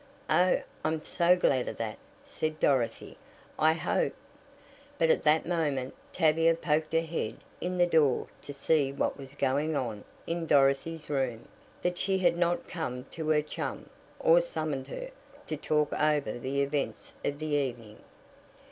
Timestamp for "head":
7.03-7.37